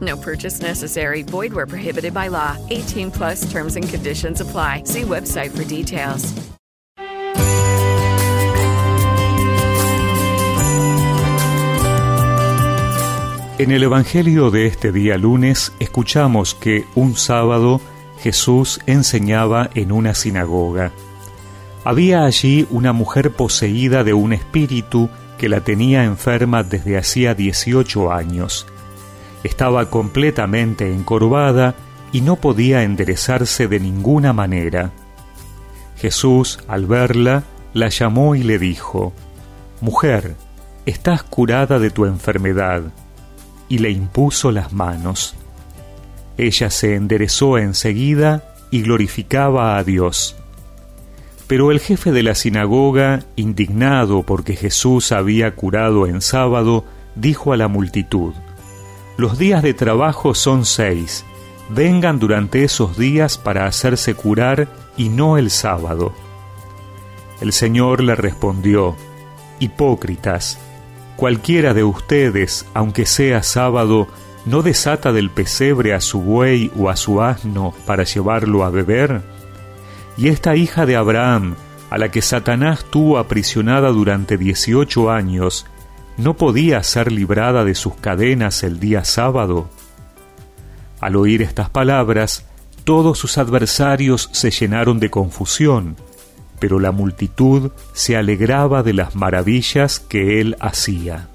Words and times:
No 0.00 0.16
purchase 0.16 0.60
necessary. 0.60 1.22
Void 1.22 1.52
where 1.52 1.66
prohibited 1.66 2.12
by 2.12 2.28
law. 2.28 2.56
18 2.68 3.10
plus 3.10 3.50
terms 3.50 3.76
and 3.76 3.88
conditions 3.88 4.40
apply. 4.40 4.82
See 4.84 5.02
website 5.02 5.56
for 5.56 5.64
details. 5.64 6.34
En 13.58 13.72
el 13.72 13.82
Evangelio 13.82 14.52
de 14.52 14.66
este 14.66 14.92
día 14.92 15.18
lunes 15.18 15.72
escuchamos 15.80 16.54
que 16.54 16.84
un 16.94 17.16
sábado 17.16 17.80
Jesús 18.20 18.78
enseñaba 18.86 19.68
en 19.74 19.90
una 19.90 20.14
sinagoga. 20.14 20.92
Había 21.84 22.24
allí 22.24 22.68
una 22.70 22.92
mujer 22.92 23.32
poseída 23.32 24.04
de 24.04 24.14
un 24.14 24.32
espíritu 24.32 25.10
que 25.38 25.48
la 25.48 25.62
tenía 25.62 26.04
enferma 26.04 26.62
desde 26.62 26.98
hacía 26.98 27.34
18 27.34 28.12
años. 28.12 28.64
Estaba 29.44 29.90
completamente 29.90 30.92
encorvada 30.92 31.74
y 32.12 32.20
no 32.20 32.36
podía 32.36 32.82
enderezarse 32.82 33.68
de 33.68 33.80
ninguna 33.80 34.32
manera. 34.32 34.92
Jesús, 35.96 36.60
al 36.68 36.86
verla, 36.86 37.44
la 37.74 37.88
llamó 37.88 38.34
y 38.34 38.42
le 38.42 38.58
dijo, 38.58 39.12
Mujer, 39.80 40.36
estás 40.86 41.22
curada 41.22 41.78
de 41.78 41.90
tu 41.90 42.06
enfermedad 42.06 42.82
y 43.68 43.78
le 43.78 43.90
impuso 43.90 44.50
las 44.50 44.72
manos. 44.72 45.34
Ella 46.36 46.70
se 46.70 46.94
enderezó 46.94 47.58
enseguida 47.58 48.54
y 48.70 48.82
glorificaba 48.82 49.76
a 49.76 49.84
Dios. 49.84 50.36
Pero 51.46 51.70
el 51.70 51.80
jefe 51.80 52.12
de 52.12 52.22
la 52.22 52.34
sinagoga, 52.34 53.24
indignado 53.34 54.22
porque 54.22 54.54
Jesús 54.54 55.12
había 55.12 55.54
curado 55.54 56.06
en 56.06 56.20
sábado, 56.20 56.84
dijo 57.14 57.52
a 57.52 57.56
la 57.56 57.68
multitud, 57.68 58.34
Los 59.18 59.36
días 59.36 59.64
de 59.64 59.74
trabajo 59.74 60.32
son 60.32 60.64
seis, 60.64 61.24
vengan 61.70 62.20
durante 62.20 62.62
esos 62.62 62.96
días 62.96 63.36
para 63.36 63.66
hacerse 63.66 64.14
curar 64.14 64.68
y 64.96 65.08
no 65.08 65.36
el 65.36 65.50
sábado. 65.50 66.12
El 67.40 67.52
Señor 67.52 68.00
le 68.00 68.14
respondió, 68.14 68.94
Hipócritas, 69.58 70.60
Cualquiera 71.16 71.74
de 71.74 71.82
ustedes, 71.82 72.64
aunque 72.74 73.06
sea 73.06 73.42
sábado, 73.42 74.06
no 74.46 74.62
desata 74.62 75.12
del 75.12 75.30
pesebre 75.30 75.94
a 75.94 76.00
su 76.00 76.20
buey 76.20 76.70
o 76.78 76.88
a 76.88 76.94
su 76.94 77.20
asno 77.20 77.74
para 77.86 78.04
llevarlo 78.04 78.62
a 78.62 78.70
beber? 78.70 79.22
Y 80.16 80.28
esta 80.28 80.54
hija 80.54 80.86
de 80.86 80.94
Abraham, 80.94 81.56
a 81.90 81.98
la 81.98 82.12
que 82.12 82.22
Satanás 82.22 82.84
tuvo 82.88 83.18
aprisionada 83.18 83.88
durante 83.88 84.38
dieciocho 84.38 85.10
años, 85.10 85.66
¿no 86.18 86.36
podía 86.36 86.82
ser 86.82 87.10
librada 87.10 87.64
de 87.64 87.74
sus 87.74 87.94
cadenas 87.94 88.62
el 88.62 88.78
día 88.80 89.04
sábado? 89.04 89.70
Al 91.00 91.16
oír 91.16 91.40
estas 91.40 91.70
palabras, 91.70 92.44
todos 92.84 93.18
sus 93.18 93.38
adversarios 93.38 94.28
se 94.32 94.50
llenaron 94.50 95.00
de 95.00 95.10
confusión 95.10 95.96
pero 96.58 96.80
la 96.80 96.92
multitud 96.92 97.70
se 97.92 98.16
alegraba 98.16 98.82
de 98.82 98.92
las 98.92 99.14
maravillas 99.14 100.00
que 100.00 100.40
él 100.40 100.56
hacía. 100.60 101.28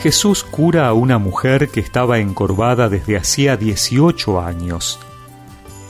Jesús 0.00 0.44
cura 0.44 0.86
a 0.86 0.92
una 0.92 1.18
mujer 1.18 1.70
que 1.70 1.80
estaba 1.80 2.20
encorvada 2.20 2.88
desde 2.88 3.16
hacía 3.16 3.56
18 3.56 4.40
años. 4.40 5.00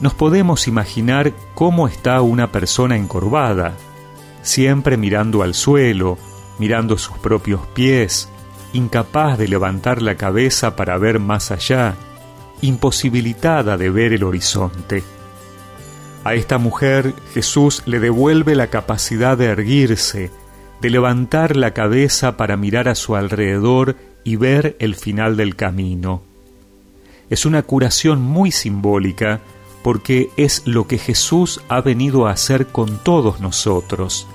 Nos 0.01 0.15
podemos 0.15 0.69
imaginar 0.69 1.33
cómo 1.55 1.89
está 1.89 2.21
una 2.21 2.53
persona 2.53 2.97
encorvada, 2.97 3.75
siempre 4.43 4.97
mirando 4.97 5.43
al 5.43 5.55
suelo, 5.55 6.19
mirando 6.59 6.99
sus 6.99 7.19
propios 7.19 7.67
pies, 7.75 8.29
incapaz 8.73 9.39
de 9.39 9.49
levantar 9.49 10.01
la 10.01 10.17
cabeza 10.17 10.77
para 10.77 10.99
ver 10.99 11.19
más 11.19 11.51
allá, 11.51 11.97
imposibilitada 12.61 13.77
de 13.77 13.91
ver 13.91 14.13
el 14.13 14.23
horizonte. 14.23 15.03
A 16.25 16.35
esta 16.35 16.59
mujer 16.59 17.15
Jesús 17.33 17.83
le 17.87 17.99
devuelve 17.99 18.55
la 18.55 18.69
capacidad 18.69 19.37
de 19.37 19.47
erguirse, 19.47 20.31
de 20.81 20.91
levantar 20.91 21.57
la 21.57 21.73
cabeza 21.73 22.37
para 22.37 22.57
mirar 22.57 22.89
a 22.89 22.95
su 22.95 23.17
alrededor 23.17 23.97
y 24.23 24.37
ver 24.37 24.77
el 24.79 24.95
final 24.95 25.37
del 25.37 25.57
camino. 25.57 26.23
Es 27.31 27.47
una 27.47 27.63
curación 27.63 28.23
muy 28.23 28.53
simbólica 28.53 29.41
porque 29.89 30.29
es 30.37 30.67
lo 30.67 30.87
que 30.87 30.99
Jesús 30.99 31.63
ha 31.71 31.81
venido 31.81 32.27
a 32.27 32.33
hacer 32.33 32.67
con 32.67 32.99
todos 32.99 33.41
nosotros. 33.41 34.29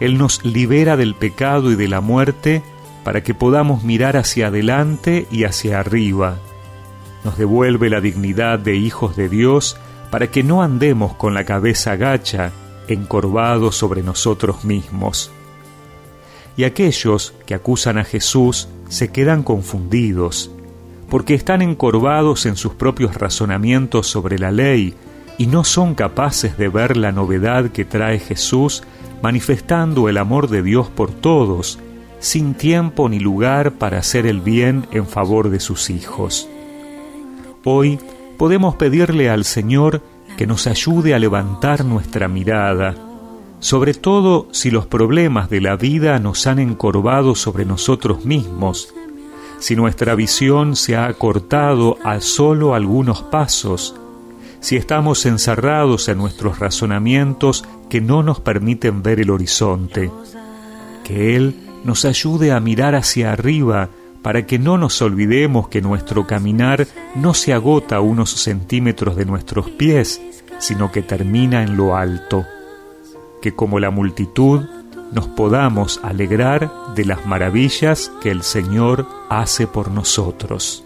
Él 0.00 0.16
nos 0.16 0.42
libera 0.42 0.96
del 0.96 1.14
pecado 1.14 1.70
y 1.70 1.74
de 1.74 1.86
la 1.86 2.00
muerte 2.00 2.62
para 3.04 3.22
que 3.22 3.34
podamos 3.34 3.84
mirar 3.84 4.16
hacia 4.16 4.46
adelante 4.46 5.26
y 5.30 5.44
hacia 5.44 5.80
arriba. 5.80 6.38
Nos 7.24 7.36
devuelve 7.36 7.90
la 7.90 8.00
dignidad 8.00 8.58
de 8.58 8.76
hijos 8.76 9.16
de 9.16 9.28
Dios 9.28 9.76
para 10.10 10.30
que 10.30 10.42
no 10.42 10.62
andemos 10.62 11.12
con 11.12 11.34
la 11.34 11.44
cabeza 11.44 11.96
gacha, 11.96 12.50
encorvados 12.88 13.76
sobre 13.76 14.02
nosotros 14.02 14.64
mismos. 14.64 15.30
Y 16.56 16.64
aquellos 16.64 17.34
que 17.44 17.52
acusan 17.52 17.98
a 17.98 18.04
Jesús 18.04 18.70
se 18.88 19.12
quedan 19.12 19.42
confundidos, 19.42 20.50
porque 21.08 21.34
están 21.34 21.62
encorvados 21.62 22.46
en 22.46 22.56
sus 22.56 22.74
propios 22.74 23.14
razonamientos 23.14 24.06
sobre 24.06 24.38
la 24.38 24.50
ley 24.50 24.94
y 25.38 25.46
no 25.46 25.64
son 25.64 25.94
capaces 25.94 26.56
de 26.56 26.68
ver 26.68 26.96
la 26.96 27.12
novedad 27.12 27.70
que 27.70 27.84
trae 27.84 28.18
Jesús 28.18 28.82
manifestando 29.22 30.08
el 30.08 30.18
amor 30.18 30.48
de 30.48 30.62
Dios 30.62 30.88
por 30.88 31.10
todos 31.10 31.78
sin 32.24 32.54
tiempo 32.54 33.08
ni 33.08 33.18
lugar 33.18 33.72
para 33.72 33.98
hacer 33.98 34.26
el 34.26 34.40
bien 34.40 34.86
en 34.92 35.06
favor 35.06 35.50
de 35.50 35.60
sus 35.60 35.90
hijos. 35.90 36.48
Hoy 37.64 37.98
podemos 38.38 38.76
pedirle 38.76 39.28
al 39.28 39.44
Señor 39.44 40.02
que 40.36 40.46
nos 40.46 40.66
ayude 40.66 41.14
a 41.14 41.18
levantar 41.18 41.84
nuestra 41.84 42.28
mirada, 42.28 42.94
sobre 43.60 43.94
todo 43.94 44.48
si 44.52 44.70
los 44.70 44.86
problemas 44.86 45.50
de 45.50 45.60
la 45.60 45.76
vida 45.76 46.18
nos 46.18 46.46
han 46.46 46.58
encorvado 46.58 47.34
sobre 47.34 47.64
nosotros 47.64 48.24
mismos, 48.24 48.94
si 49.64 49.76
nuestra 49.76 50.14
visión 50.14 50.76
se 50.76 50.94
ha 50.94 51.06
acortado 51.06 51.96
a 52.04 52.20
solo 52.20 52.74
algunos 52.74 53.22
pasos, 53.22 53.96
si 54.60 54.76
estamos 54.76 55.24
encerrados 55.24 56.06
en 56.10 56.18
nuestros 56.18 56.58
razonamientos 56.58 57.64
que 57.88 58.02
no 58.02 58.22
nos 58.22 58.40
permiten 58.40 59.02
ver 59.02 59.20
el 59.20 59.30
horizonte. 59.30 60.10
Que 61.02 61.34
Él 61.34 61.56
nos 61.82 62.04
ayude 62.04 62.52
a 62.52 62.60
mirar 62.60 62.94
hacia 62.94 63.32
arriba 63.32 63.88
para 64.20 64.44
que 64.44 64.58
no 64.58 64.76
nos 64.76 65.00
olvidemos 65.00 65.68
que 65.68 65.80
nuestro 65.80 66.26
caminar 66.26 66.86
no 67.14 67.32
se 67.32 67.54
agota 67.54 67.96
a 67.96 68.00
unos 68.02 68.32
centímetros 68.32 69.16
de 69.16 69.24
nuestros 69.24 69.70
pies, 69.70 70.20
sino 70.58 70.92
que 70.92 71.00
termina 71.00 71.62
en 71.62 71.78
lo 71.78 71.96
alto. 71.96 72.44
Que 73.40 73.54
como 73.54 73.80
la 73.80 73.90
multitud 73.90 74.66
nos 75.14 75.28
podamos 75.28 76.00
alegrar 76.02 76.70
de 76.94 77.04
las 77.04 77.24
maravillas 77.24 78.10
que 78.20 78.30
el 78.30 78.42
Señor 78.42 79.06
hace 79.30 79.66
por 79.66 79.90
nosotros. 79.90 80.82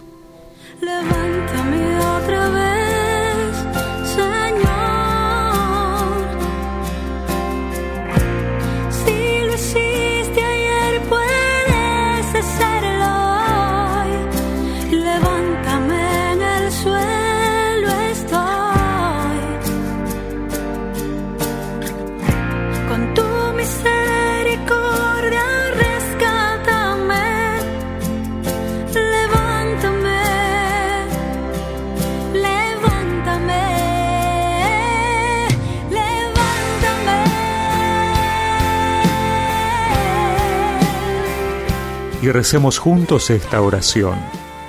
Recemos 42.32 42.78
juntos 42.78 43.30
esta 43.30 43.60
oración. 43.60 44.16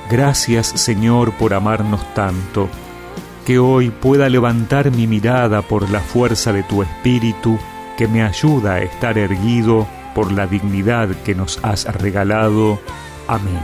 Gracias 0.09 0.67
Señor 0.67 1.33
por 1.33 1.53
amarnos 1.53 2.01
tanto, 2.13 2.69
que 3.45 3.59
hoy 3.59 3.89
pueda 3.89 4.29
levantar 4.29 4.91
mi 4.91 5.07
mirada 5.07 5.61
por 5.61 5.89
la 5.89 5.99
fuerza 5.99 6.53
de 6.53 6.63
tu 6.63 6.83
Espíritu, 6.83 7.57
que 7.97 8.07
me 8.07 8.23
ayuda 8.23 8.75
a 8.75 8.81
estar 8.81 9.17
erguido 9.17 9.87
por 10.15 10.31
la 10.31 10.47
dignidad 10.47 11.09
que 11.23 11.35
nos 11.35 11.59
has 11.63 11.85
regalado. 11.85 12.79
Amén. 13.27 13.61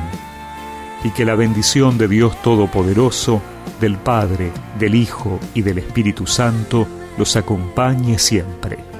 Y 1.03 1.09
que 1.11 1.25
la 1.25 1.35
bendición 1.35 1.97
de 1.97 2.07
Dios 2.07 2.41
Todopoderoso, 2.41 3.41
del 3.79 3.97
Padre, 3.97 4.51
del 4.79 4.95
Hijo 4.95 5.39
y 5.53 5.61
del 5.61 5.79
Espíritu 5.79 6.25
Santo 6.27 6.87
los 7.17 7.35
acompañe 7.35 8.17
siempre. 8.19 8.94